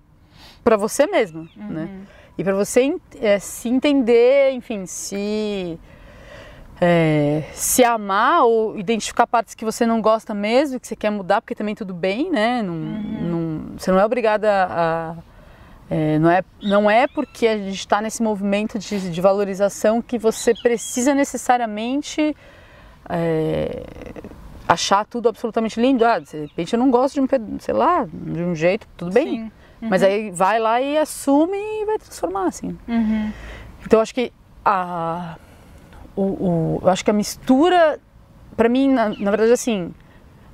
para 0.65 0.77
você 0.77 1.07
mesmo, 1.07 1.49
uhum. 1.57 1.69
né? 1.69 1.89
E 2.39 2.45
para 2.45 2.55
você 2.55 2.95
é, 3.21 3.39
se 3.39 3.69
entender, 3.69 4.53
enfim, 4.53 4.85
se 4.85 5.79
é, 6.81 7.45
se 7.53 7.83
amar 7.83 8.45
ou 8.45 8.79
identificar 8.79 9.27
partes 9.27 9.55
que 9.55 9.65
você 9.65 9.87
não 9.87 10.03
gosta 10.03 10.35
mesmo, 10.35 10.79
que 10.79 10.87
você 10.87 10.97
quer 10.97 11.11
mudar, 11.11 11.41
porque 11.41 11.55
também 11.55 11.75
tudo 11.75 11.95
bem, 11.95 12.31
né? 12.31 12.63
Não, 12.63 12.75
uhum. 12.75 13.19
não, 13.23 13.79
você 13.79 13.91
não 13.91 13.99
é 13.99 14.05
obrigada 14.05 14.67
a 14.69 15.17
é, 15.89 16.19
não, 16.19 16.31
é, 16.31 16.45
não 16.63 16.91
é 16.91 17.07
porque 17.07 17.47
a 17.47 17.57
gente 17.57 17.79
está 17.79 18.01
nesse 18.01 18.23
movimento 18.23 18.79
de, 18.79 19.11
de, 19.11 19.21
valorização 19.21 20.03
que 20.03 20.19
você 20.19 20.53
precisa 20.53 21.15
necessariamente 21.15 22.37
é, 23.09 23.83
achar 24.67 25.05
tudo 25.05 25.29
absolutamente 25.29 25.81
lindo. 25.81 26.05
Ah, 26.05 26.19
de 26.19 26.37
repente 26.37 26.73
eu 26.73 26.79
não 26.79 26.91
gosto 26.91 27.15
de 27.15 27.21
um, 27.21 27.59
sei 27.61 27.75
lá, 27.75 28.05
de 28.05 28.43
um 28.43 28.55
jeito, 28.55 28.87
tudo 28.97 29.13
bem. 29.13 29.43
Uhum. 29.81 29.89
Mas 29.89 30.03
aí 30.03 30.31
vai 30.31 30.59
lá 30.59 30.81
e 30.81 30.99
assume 30.99 31.57
e 31.57 31.85
vai 31.85 31.99
transformar, 31.99 32.47
assim. 32.47 32.77
Uhum. 32.89 33.33
Então 33.85 33.99
eu 33.99 34.03
acho 34.03 34.15
que 34.15 34.33
a, 34.65 35.37
o, 36.17 36.81
o, 36.83 36.89
acho 36.89 37.05
que 37.05 37.11
a 37.11 37.15
mistura, 37.15 38.01
para 38.57 38.69
mim, 38.69 38.89
na, 38.89 39.11
na 39.11 39.31
verdade, 39.31 39.53
assim, 39.53 39.95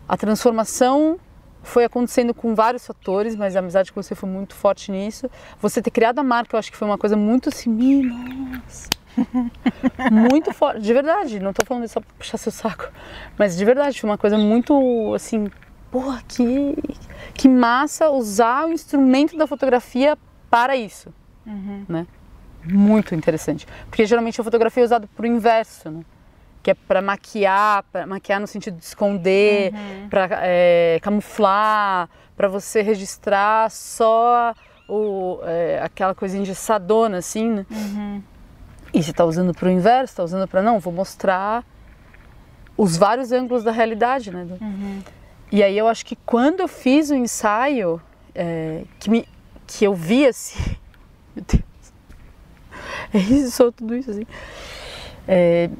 a 0.06 0.16
transformação 0.16 1.18
foi 1.62 1.84
acontecendo 1.84 2.34
com 2.34 2.54
vários 2.54 2.86
fatores, 2.86 3.36
mas 3.36 3.56
a 3.56 3.60
amizade 3.60 3.92
com 3.92 4.02
você 4.02 4.14
foi 4.14 4.28
muito 4.28 4.54
forte 4.54 4.90
nisso. 4.90 5.30
Você 5.60 5.80
ter 5.80 5.90
criado 5.90 6.18
a 6.18 6.22
marca, 6.22 6.56
eu 6.56 6.58
acho 6.58 6.70
que 6.70 6.76
foi 6.76 6.88
uma 6.88 6.98
coisa 6.98 7.16
muito 7.16 7.48
assim, 7.48 8.02
nossa 8.02 8.88
muito 10.10 10.52
forte, 10.52 10.80
de 10.80 10.92
verdade, 10.92 11.38
não 11.38 11.52
tô 11.52 11.64
falando 11.64 11.84
isso 11.84 11.94
só 11.94 12.00
pra 12.00 12.10
puxar 12.18 12.38
seu 12.38 12.52
saco, 12.52 12.90
mas 13.38 13.56
de 13.56 13.64
verdade, 13.64 14.00
foi 14.00 14.08
uma 14.08 14.18
coisa 14.18 14.38
muito 14.38 15.12
assim, 15.14 15.50
porra, 15.90 16.22
que, 16.26 16.74
que 17.34 17.48
massa 17.48 18.10
usar 18.10 18.66
o 18.66 18.72
instrumento 18.72 19.36
da 19.36 19.46
fotografia 19.46 20.16
para 20.50 20.76
isso, 20.76 21.12
uhum. 21.46 21.84
né? 21.88 22.06
Muito 22.64 23.14
interessante, 23.14 23.66
porque 23.88 24.06
geralmente 24.06 24.40
a 24.40 24.44
fotografia 24.44 24.82
é 24.82 24.86
usada 24.86 25.08
pro 25.14 25.26
inverso, 25.26 25.90
né? 25.90 26.02
Que 26.62 26.70
é 26.70 26.74
para 26.74 27.02
maquiar, 27.02 27.84
para 27.90 28.06
maquiar 28.06 28.40
no 28.40 28.46
sentido 28.46 28.76
de 28.78 28.84
esconder, 28.84 29.72
uhum. 29.72 30.08
para 30.08 30.28
é, 30.42 30.98
camuflar, 31.02 32.08
para 32.36 32.48
você 32.48 32.82
registrar 32.82 33.70
só 33.70 34.54
o, 34.88 35.40
é, 35.44 35.80
aquela 35.82 36.14
coisa 36.14 36.36
engessadona, 36.36 37.18
assim, 37.18 37.48
né? 37.50 37.66
Uhum. 37.70 38.22
E 38.94 39.02
você 39.02 39.10
está 39.10 39.24
usando 39.24 39.54
para 39.54 39.68
o 39.68 39.70
inverso, 39.70 40.12
está 40.12 40.22
usando 40.22 40.46
para 40.46 40.62
não, 40.62 40.78
vou 40.78 40.92
mostrar 40.92 41.64
os 42.76 42.96
vários 42.96 43.32
ângulos 43.32 43.64
da 43.64 43.70
realidade, 43.70 44.30
né? 44.30 44.46
Uhum. 44.60 45.00
E 45.50 45.62
aí 45.62 45.76
eu 45.76 45.88
acho 45.88 46.04
que 46.04 46.16
quando 46.16 46.60
eu 46.60 46.68
fiz 46.68 47.10
o 47.10 47.14
ensaio, 47.14 48.00
é, 48.34 48.84
que, 48.98 49.10
me, 49.10 49.28
que 49.66 49.84
eu 49.84 49.94
vi 49.94 50.26
assim, 50.26 50.58
meu 51.34 51.44
Deus, 51.46 51.62
é 53.14 53.18
isso, 53.18 53.72
tudo 53.72 53.94
isso 53.94 54.10
assim, 54.10 54.26
é, 55.26 55.70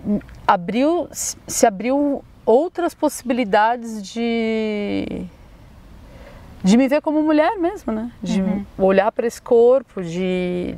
abriu, 0.46 1.08
se 1.12 1.66
abriu 1.66 2.25
outras 2.44 2.94
possibilidades 2.94 4.02
de 4.02 5.26
de 6.64 6.76
me 6.76 6.87
ver 6.87 7.00
como 7.02 7.22
mulher 7.22 7.58
mesmo, 7.58 7.92
né? 7.92 8.12
De 8.22 8.40
uhum. 8.40 8.64
olhar 8.78 9.11
para 9.11 9.26
esse 9.26 9.42
corpo, 9.42 10.00
de 10.00 10.76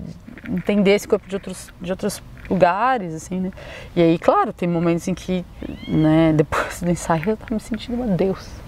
entender 0.49 0.93
esse 0.95 1.07
corpo 1.07 1.29
de 1.29 1.37
outros, 1.37 1.73
de 1.81 1.91
outros 1.91 2.23
lugares, 2.49 3.15
assim, 3.15 3.41
né? 3.41 3.53
E 3.95 4.03
aí, 4.03 4.19
claro, 4.19 4.53
tem 4.53 4.69
momentos 4.69 5.07
em 5.09 5.15
que, 5.15 5.45
né, 5.87 6.33
depois 6.37 6.81
do 6.81 6.91
ensaio 6.91 7.31
eu 7.31 7.37
tava 7.37 7.55
me 7.55 7.61
sentindo 7.61 7.97
uma 7.97 8.07
deusa. 8.07 8.65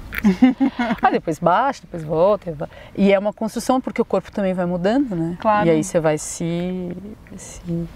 aí 1.02 1.12
depois 1.12 1.38
baixa, 1.38 1.82
depois 1.82 2.02
volta. 2.02 2.68
E 2.96 3.12
é 3.12 3.18
uma 3.18 3.32
construção 3.32 3.80
porque 3.80 4.00
o 4.00 4.04
corpo 4.04 4.30
também 4.30 4.52
vai 4.52 4.66
mudando, 4.66 5.14
né? 5.16 5.38
Claro. 5.40 5.66
E 5.66 5.70
aí 5.70 5.84
você 5.84 6.00
vai 6.00 6.18
se. 6.18 6.96
se 7.36 7.86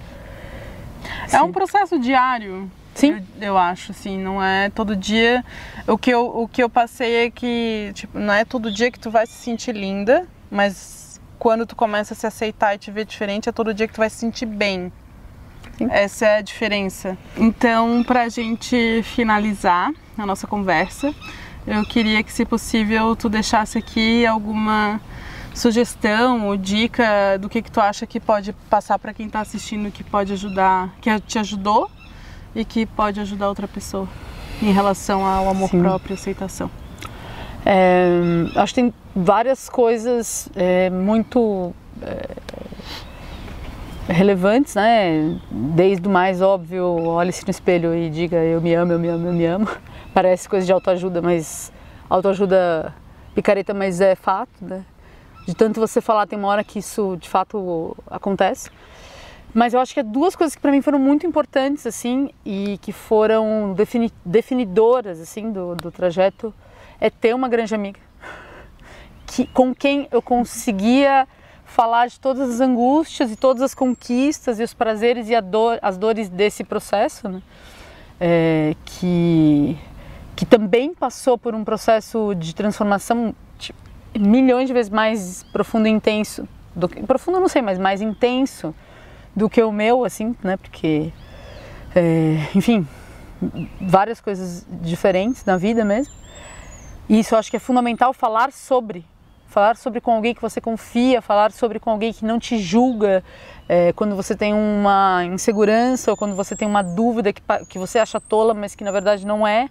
é 1.25 1.29
se... 1.29 1.41
um 1.41 1.53
processo 1.53 1.99
diário. 1.99 2.71
Sim. 2.95 3.25
Eu, 3.41 3.49
eu, 3.49 3.59
acho, 3.59 3.93
assim, 3.93 4.19
não 4.19 4.43
é 4.43 4.69
todo 4.71 4.95
dia. 4.97 5.45
O 5.87 5.97
que, 5.97 6.11
eu, 6.11 6.27
o 6.27 6.49
que 6.49 6.63
eu 6.63 6.69
passei 6.69 7.27
é 7.27 7.31
que, 7.31 7.93
tipo, 7.95 8.19
não 8.19 8.35
é 8.35 8.45
todo 8.45 8.71
dia 8.71 8.91
que 8.91 8.99
tu 8.99 9.11
vai 9.11 9.27
se 9.27 9.35
sentir 9.35 9.75
linda, 9.75 10.27
mas 10.51 11.21
quando 11.39 11.65
tu 11.65 11.75
começa 11.75 12.13
a 12.13 12.17
se 12.17 12.27
aceitar 12.27 12.75
e 12.75 12.79
te 12.79 12.91
ver 12.91 13.05
diferente, 13.05 13.49
é 13.49 13.53
todo 13.53 13.73
dia 13.73 13.87
que 13.87 13.95
tu 13.95 13.99
vai 13.99 14.11
se 14.11 14.17
sentir 14.17 14.47
bem. 14.47 14.93
Sim. 15.79 15.89
Essa 15.91 16.27
é 16.27 16.37
a 16.39 16.41
diferença. 16.43 17.17
Então, 17.37 18.03
para 18.05 18.23
a 18.23 18.29
gente 18.29 19.03
finalizar 19.03 19.91
a 20.19 20.27
nossa 20.27 20.47
conversa, 20.47 21.15
eu 21.67 21.85
queria 21.85 22.23
que, 22.23 22.33
se 22.33 22.45
possível, 22.45 23.17
tu 23.17 23.29
deixasse 23.29 23.79
aqui 23.79 24.27
alguma 24.27 25.01
sugestão 25.55 26.47
ou 26.49 26.57
dica 26.57 27.39
do 27.39 27.49
que, 27.49 27.63
que 27.63 27.71
tu 27.71 27.81
acha 27.81 28.07
que 28.07 28.21
pode 28.21 28.53
passar 28.69 28.99
para 28.99 29.13
quem 29.13 29.27
está 29.27 29.41
assistindo, 29.41 29.91
que 29.91 30.05
pode 30.05 30.33
ajudar, 30.33 30.95
que 31.01 31.21
te 31.21 31.39
ajudou 31.39 31.91
e 32.55 32.65
que 32.65 32.87
pode 32.87 33.21
ajudar 33.21 33.49
outra 33.49 33.69
pessoa 33.69 34.09
em 34.63 34.73
relação 34.73 35.25
ao 35.25 35.49
amor 35.49 35.71
Sim. 35.71 35.81
próprio 35.81 36.13
e 36.13 36.15
aceitação. 36.15 36.71
É, 37.65 38.09
acho 38.57 38.75
que 38.75 38.81
tem 38.81 38.95
várias 39.15 39.69
coisas 39.69 40.49
é, 40.55 40.89
muito 40.89 41.75
é, 42.03 42.27
relevantes, 44.13 44.75
né? 44.75 45.39
Desde 45.51 46.07
o 46.07 46.11
mais 46.11 46.41
óbvio, 46.41 46.85
olhe-se 46.85 47.45
no 47.45 47.51
espelho 47.51 47.95
e 47.95 48.09
diga 48.11 48.37
eu 48.39 48.61
me 48.61 48.75
amo, 48.75 48.93
eu 48.93 48.99
me 48.99 49.09
amo, 49.09 49.27
eu 49.27 49.33
me 49.33 49.47
amo. 49.47 49.69
Parece 50.15 50.49
coisa 50.49 50.67
de 50.67 50.73
autoajuda, 50.73 51.23
mas 51.23 51.73
autoajuda 52.09 52.95
picareta, 53.35 53.73
mas 53.73 54.01
é 54.01 54.15
fato, 54.15 54.51
né? 54.61 54.85
De 55.51 55.57
tanto 55.57 55.81
você 55.81 56.01
falar, 56.01 56.29
tem 56.29 56.39
uma 56.39 56.47
hora 56.47 56.63
que 56.63 56.79
isso 56.79 57.17
de 57.17 57.29
fato 57.29 57.97
acontece. 58.09 58.71
Mas 59.53 59.75
eu 59.75 59.81
acho 59.81 59.93
que 59.93 59.99
é 59.99 60.05
duas 60.05 60.37
coisas 60.37 60.55
que 60.55 60.61
para 60.61 60.71
mim 60.71 60.81
foram 60.81 60.99
muito 60.99 61.27
importantes, 61.27 61.85
assim, 61.85 62.31
e 62.45 62.79
que 62.79 62.93
foram 62.93 63.75
defini 63.75 64.13
definidoras, 64.25 65.21
assim, 65.21 65.51
do, 65.51 65.75
do 65.75 65.91
trajeto 65.91 66.55
é 67.01 67.11
ter 67.11 67.35
uma 67.35 67.49
grande 67.49 67.75
amiga 67.75 67.99
que, 69.27 69.49
com 69.49 69.75
quem 69.75 70.07
eu 70.13 70.23
conseguia 70.23 71.27
falar 71.65 72.07
de 72.07 72.21
todas 72.21 72.49
as 72.49 72.61
angústias 72.61 73.33
e 73.33 73.37
todas 73.37 73.61
as 73.61 73.75
conquistas 73.75 74.61
e 74.61 74.63
os 74.63 74.73
prazeres 74.73 75.29
e 75.29 75.41
dor, 75.41 75.81
as 75.83 75.97
dores 75.97 76.29
desse 76.29 76.63
processo, 76.63 77.29
né? 77.29 77.43
É, 78.21 78.77
que, 78.85 79.77
que 80.37 80.47
também 80.47 80.95
passou 80.95 81.37
por 81.37 81.57
um 81.57 81.65
processo 81.65 82.35
de 82.37 82.55
transformação 82.55 83.35
milhões 84.21 84.67
de 84.67 84.73
vezes 84.73 84.91
mais 84.91 85.43
profundo 85.53 85.89
e 85.89 85.91
intenso 85.91 86.47
do 86.75 86.89
que, 86.89 87.03
profundo 87.03 87.41
não 87.41 87.49
sei, 87.49 87.63
mas 87.63 87.79
mais 87.79 88.01
intenso 88.01 88.75
do 89.35 89.49
que 89.49 89.63
o 89.63 89.73
meu, 89.73 90.05
assim, 90.05 90.37
né? 90.43 90.57
Porque, 90.57 91.13
é, 91.95 92.37
enfim, 92.55 92.87
várias 93.81 94.21
coisas 94.21 94.67
diferentes 94.71 95.45
na 95.45 95.57
vida 95.57 95.85
mesmo. 95.85 96.13
E 97.09 97.19
isso 97.19 97.35
eu 97.35 97.39
acho 97.39 97.51
que 97.51 97.57
é 97.57 97.61
fundamental 97.61 98.13
falar 98.13 98.53
sobre. 98.53 99.05
Falar 99.49 99.77
sobre 99.77 100.01
com 100.01 100.13
alguém 100.13 100.33
que 100.33 100.41
você 100.41 100.61
confia, 100.61 101.21
falar 101.21 101.51
sobre 101.51 101.81
com 101.81 101.91
alguém 101.91 102.13
que 102.13 102.25
não 102.25 102.39
te 102.39 102.57
julga 102.57 103.25
é, 103.69 103.93
quando 103.95 104.15
você 104.15 104.37
tem 104.37 104.55
uma 104.55 105.25
insegurança 105.25 106.13
ou 106.13 106.17
quando 106.17 106.37
você 106.37 106.55
tem 106.55 106.69
uma 106.69 106.83
dúvida 106.83 107.33
que, 107.33 107.43
que 107.69 107.79
você 107.79 107.99
acha 107.99 108.21
tola, 108.21 108.55
mas 108.55 108.77
que 108.77 108.85
na 108.85 108.93
verdade 108.93 109.27
não 109.27 109.45
é. 109.45 109.69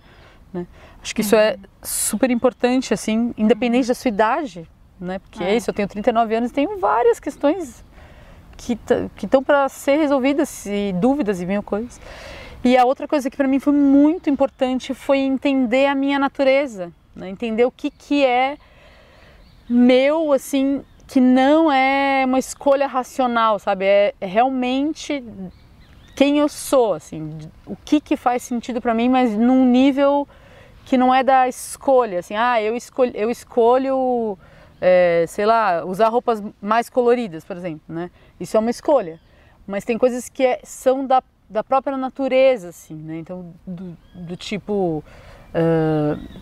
Né? 0.53 0.65
Acho 1.01 1.13
que 1.13 1.21
isso 1.21 1.35
é 1.35 1.57
super 1.81 2.29
importante, 2.31 2.93
assim, 2.93 3.33
independente 3.37 3.87
da 3.87 3.93
sua 3.93 4.09
idade, 4.09 4.67
né? 4.99 5.19
Porque 5.19 5.43
é, 5.43 5.51
é 5.51 5.55
isso, 5.55 5.69
eu 5.69 5.73
tenho 5.73 5.87
39 5.87 6.35
anos 6.35 6.51
e 6.51 6.53
tenho 6.53 6.77
várias 6.77 7.19
questões 7.19 7.83
que 8.57 8.77
estão 9.23 9.41
para 9.41 9.69
ser 9.69 9.97
resolvidas, 9.97 10.65
e 10.65 10.93
dúvidas 10.93 11.41
e 11.41 11.45
mil 11.45 11.63
coisas. 11.63 11.99
E 12.63 12.77
a 12.77 12.83
outra 12.83 13.07
coisa 13.07 13.29
que 13.29 13.37
para 13.37 13.47
mim 13.47 13.59
foi 13.59 13.71
muito 13.71 14.29
importante 14.29 14.93
foi 14.93 15.19
entender 15.19 15.85
a 15.85 15.95
minha 15.95 16.19
natureza, 16.19 16.91
né? 17.15 17.29
entender 17.29 17.63
o 17.63 17.71
que, 17.71 17.89
que 17.89 18.25
é 18.25 18.57
meu, 19.69 20.33
assim, 20.33 20.83
que 21.07 21.21
não 21.21 21.71
é 21.71 22.23
uma 22.25 22.37
escolha 22.37 22.85
racional, 22.85 23.59
sabe? 23.59 23.85
É, 23.85 24.13
é 24.19 24.25
realmente 24.25 25.23
quem 26.15 26.39
eu 26.39 26.49
sou, 26.49 26.93
assim, 26.95 27.37
o 27.65 27.77
que, 27.77 28.01
que 28.01 28.17
faz 28.17 28.43
sentido 28.43 28.81
para 28.81 28.93
mim, 28.93 29.07
mas 29.07 29.37
num 29.37 29.63
nível 29.63 30.27
que 30.89 30.97
não 30.97 31.13
é 31.13 31.23
da 31.23 31.47
escolha, 31.47 32.17
assim, 32.17 32.35
ah, 32.35 32.59
eu 32.59 32.75
escolho, 32.75 33.11
eu 33.13 33.29
escolho 33.29 34.35
é, 34.81 35.23
sei 35.27 35.45
lá, 35.45 35.85
usar 35.85 36.09
roupas 36.09 36.41
mais 36.59 36.89
coloridas, 36.89 37.45
por 37.45 37.55
exemplo, 37.55 37.83
né? 37.87 38.09
Isso 38.39 38.57
é 38.57 38.59
uma 38.59 38.71
escolha. 38.71 39.19
Mas 39.67 39.85
tem 39.85 39.99
coisas 39.99 40.29
que 40.29 40.43
é, 40.43 40.59
são 40.63 41.05
da, 41.05 41.21
da 41.47 41.63
própria 41.63 41.95
natureza, 41.95 42.69
assim, 42.69 42.95
né? 42.95 43.17
Então, 43.19 43.53
do, 43.67 43.95
do 44.15 44.35
tipo, 44.35 45.03
uh, 45.53 46.41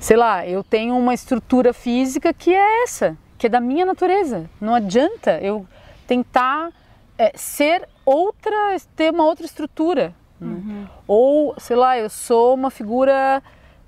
sei 0.00 0.16
lá, 0.16 0.44
eu 0.44 0.64
tenho 0.64 0.98
uma 0.98 1.14
estrutura 1.14 1.72
física 1.72 2.34
que 2.34 2.52
é 2.52 2.82
essa, 2.82 3.16
que 3.38 3.46
é 3.46 3.48
da 3.48 3.60
minha 3.60 3.86
natureza. 3.86 4.50
Não 4.60 4.74
adianta 4.74 5.38
eu 5.40 5.64
tentar 6.08 6.72
é, 7.16 7.30
ser 7.36 7.88
outra, 8.04 8.76
ter 8.96 9.12
uma 9.12 9.24
outra 9.24 9.46
estrutura. 9.46 10.12
Né? 10.44 10.54
Uhum. 10.54 10.86
Ou, 11.06 11.54
sei 11.58 11.76
lá, 11.76 11.98
eu 11.98 12.08
sou 12.08 12.54
uma 12.54 12.70
figura 12.70 13.42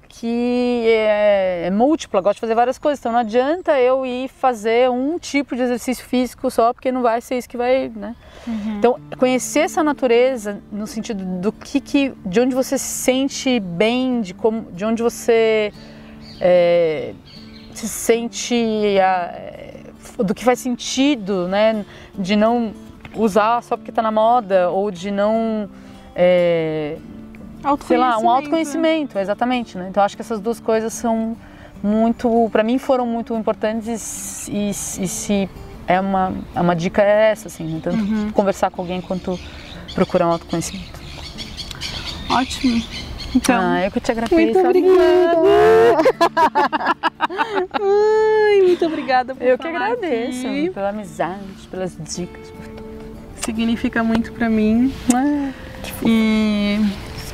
que 0.09 0.85
é, 0.89 1.65
é 1.67 1.71
múltipla, 1.71 2.21
gosto 2.21 2.37
de 2.37 2.41
fazer 2.41 2.55
várias 2.55 2.79
coisas. 2.79 2.99
Então 3.01 3.13
não 3.13 3.19
adianta 3.19 3.79
eu 3.79 4.07
ir 4.07 4.29
fazer 4.29 4.91
um 4.91 5.19
tipo 5.19 5.55
de 5.55 5.63
exercício 5.63 6.05
físico 6.05 6.51
só, 6.51 6.73
porque 6.73 6.91
não 6.91 7.03
vai 7.03 7.21
ser 7.21 7.37
isso 7.37 7.49
que 7.49 7.57
vai, 7.57 7.91
né? 7.95 8.15
Uhum. 8.47 8.79
Então 8.79 9.01
conhecer 9.19 9.61
essa 9.61 9.83
natureza 9.83 10.61
no 10.71 10.87
sentido 10.87 11.25
do 11.41 11.53
que, 11.53 11.81
que, 11.81 12.15
de 12.25 12.41
onde 12.41 12.55
você 12.55 12.79
se 12.79 12.85
sente 12.85 13.61
bem, 13.61 14.21
de 14.21 14.33
como, 14.33 14.71
de 14.73 14.85
onde 14.85 15.03
você 15.03 15.73
é, 16.41 17.13
se 17.75 17.89
sente, 17.89 18.99
a, 19.01 19.35
do 20.23 20.35
que 20.35 20.45
faz 20.45 20.61
sentido, 20.61 21.49
né? 21.49 21.85
De 22.15 22.37
não 22.37 22.73
usar 23.15 23.63
só 23.63 23.77
porque 23.77 23.91
está 23.91 24.03
na 24.03 24.11
moda 24.11 24.71
ou 24.71 24.91
de 24.91 25.11
não 25.11 25.69
é, 26.19 26.97
sei 27.87 27.99
lá, 27.99 28.19
um 28.19 28.31
autoconhecimento, 28.31 29.19
exatamente, 29.19 29.77
né? 29.77 29.89
Então 29.91 30.03
acho 30.03 30.17
que 30.17 30.23
essas 30.23 30.41
duas 30.41 30.59
coisas 30.59 30.95
são 30.95 31.37
muito, 31.83 32.49
para 32.51 32.63
mim 32.63 32.79
foram 32.79 33.07
muito 33.07 33.35
importantes 33.35 34.49
e, 34.49 34.71
e, 34.71 34.73
se 34.73 35.49
é 35.87 36.01
uma, 36.01 36.33
é 36.55 36.61
uma 36.61 36.75
dica 36.75 37.03
é 37.03 37.31
essa, 37.31 37.49
assim, 37.49 37.65
né? 37.65 37.81
tanto 37.83 37.99
uhum. 37.99 38.31
conversar 38.33 38.71
com 38.71 38.81
alguém 38.81 39.03
quanto 39.03 39.39
procurar 39.95 40.27
um 40.27 40.33
autoconhecimento. 40.33 40.99
Ótimo. 42.31 42.83
Então, 43.35 43.61
ah, 43.61 43.85
eu 43.85 43.91
que 43.91 44.01
te 44.01 44.11
agradeço. 44.11 44.35
Muito 44.35 44.59
obrigada. 44.59 45.37
Ai, 47.79 48.63
muito 48.63 48.87
obrigada 48.87 49.35
por 49.35 49.47
Eu 49.47 49.59
que 49.59 49.69
agradeço 49.69 50.47
aqui. 50.47 50.71
pela 50.71 50.89
amizade, 50.89 51.69
pelas 51.71 51.95
dicas, 51.99 52.51
por 52.51 52.67
tudo. 52.69 52.87
Significa 53.45 54.03
muito 54.03 54.33
para 54.33 54.49
mim. 54.49 54.93
Ah, 55.15 55.53
e 56.05 56.81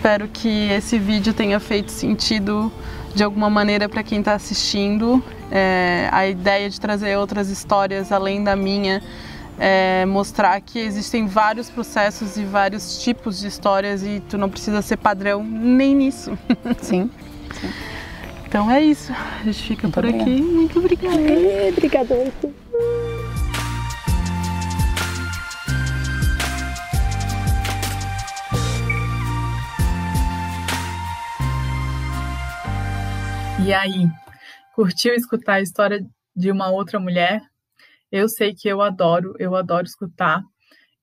Espero 0.03 0.27
que 0.27 0.69
esse 0.73 0.99
vídeo 0.99 1.33
tenha 1.33 1.61
feito 1.61 1.93
sentido 1.93 2.73
de 3.15 3.23
alguma 3.23 3.49
maneira 3.49 3.89
para 3.89 4.03
quem 4.03 4.19
está 4.19 4.35
assistindo. 4.35 5.23
É, 5.49 6.09
a 6.11 6.27
ideia 6.27 6.69
de 6.69 6.81
trazer 6.81 7.17
outras 7.17 7.51
histórias 7.51 8.11
além 8.11 8.43
da 8.43 8.57
minha 8.57 9.01
é 9.61 10.05
mostrar 10.05 10.61
que 10.61 10.81
existem 10.81 11.29
vários 11.29 11.71
processos 11.71 12.37
e 12.37 12.43
vários 12.43 13.01
tipos 13.01 13.39
de 13.39 13.47
histórias 13.47 14.03
e 14.03 14.21
tu 14.29 14.37
não 14.37 14.51
precisa 14.51 14.83
ser 14.83 14.97
padrão 14.97 15.45
nem 15.45 15.95
nisso. 15.95 16.37
Sim. 16.81 17.09
sim. 17.61 17.71
Então 18.49 18.69
é 18.69 18.83
isso. 18.83 19.13
A 19.13 19.45
gente 19.45 19.63
fica 19.63 19.83
Muito 19.83 19.95
por 19.95 20.05
obrigada. 20.05 20.29
aqui. 20.29 20.43
Muito 20.43 20.79
obrigada. 20.81 21.17
Obrigada. 21.71 22.33
E 33.65 33.73
aí, 33.73 34.09
curtiu 34.75 35.15
escutar 35.15 35.55
a 35.55 35.61
história 35.61 36.05
de 36.35 36.51
uma 36.51 36.69
outra 36.69 36.99
mulher? 36.99 37.41
Eu 38.11 38.29
sei 38.29 38.53
que 38.53 38.67
eu 38.67 38.83
adoro, 38.83 39.37
eu 39.39 39.55
adoro 39.55 39.87
escutar 39.87 40.43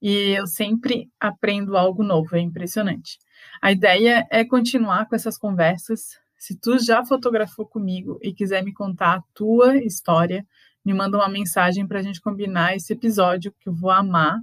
e 0.02 0.32
eu 0.38 0.45
sempre 0.45 1.10
aprendo 1.17 1.78
algo 1.78 2.04
novo, 2.04 2.36
é 2.36 2.39
impressionante. 2.39 3.17
A 3.62 3.72
ideia 3.72 4.28
é 4.30 4.43
continuar 4.43 5.08
com 5.08 5.15
essas 5.15 5.38
conversas. 5.38 6.19
Se 6.38 6.54
tu 6.54 6.78
já 6.80 7.06
fotografou 7.06 7.65
comigo 7.65 8.19
e 8.22 8.34
quiser 8.34 8.62
me 8.62 8.74
contar 8.74 9.15
a 9.15 9.24
tua 9.34 9.78
história, 9.78 10.45
me 10.84 10.93
manda 10.93 11.17
uma 11.17 11.30
mensagem 11.30 11.88
para 11.88 12.00
a 12.00 12.04
gente 12.04 12.19
combinar 12.19 12.76
esse 12.76 12.91
episódio 12.91 13.54
que 13.58 13.69
eu 13.69 13.74
vou 13.74 13.89
amar. 13.89 14.38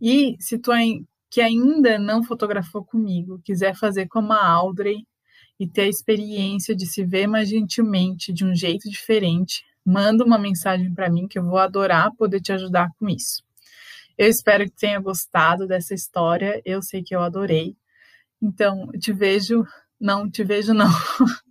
E 0.00 0.34
se 0.40 0.58
tu 0.58 0.72
que 1.30 1.42
ainda 1.42 1.98
não 1.98 2.22
fotografou 2.22 2.82
comigo, 2.82 3.38
quiser 3.44 3.76
fazer 3.76 4.06
como 4.06 4.32
a 4.32 4.46
Audrey, 4.46 5.06
e 5.58 5.66
ter 5.66 5.82
a 5.82 5.88
experiência 5.88 6.74
de 6.74 6.86
se 6.86 7.04
ver 7.04 7.26
mais 7.26 7.48
gentilmente, 7.48 8.32
de 8.32 8.44
um 8.44 8.54
jeito 8.54 8.88
diferente, 8.88 9.64
manda 9.84 10.24
uma 10.24 10.38
mensagem 10.38 10.92
para 10.94 11.10
mim 11.10 11.26
que 11.26 11.38
eu 11.38 11.44
vou 11.44 11.58
adorar 11.58 12.14
poder 12.16 12.40
te 12.40 12.52
ajudar 12.52 12.90
com 12.98 13.08
isso. 13.08 13.42
Eu 14.16 14.28
espero 14.28 14.64
que 14.64 14.76
tenha 14.76 15.00
gostado 15.00 15.66
dessa 15.66 15.94
história, 15.94 16.60
eu 16.64 16.82
sei 16.82 17.02
que 17.02 17.14
eu 17.14 17.22
adorei. 17.22 17.76
Então, 18.42 18.88
te 18.98 19.12
vejo, 19.12 19.64
não 20.00 20.30
te 20.30 20.44
vejo 20.44 20.74
não. 20.74 20.90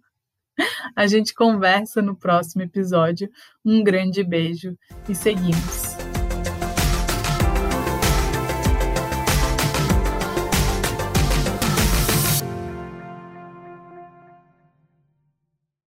A 0.95 1.05
gente 1.07 1.33
conversa 1.33 2.01
no 2.01 2.15
próximo 2.15 2.63
episódio. 2.63 3.29
Um 3.63 3.83
grande 3.83 4.23
beijo 4.23 4.77
e 5.07 5.13
seguimos. 5.13 5.86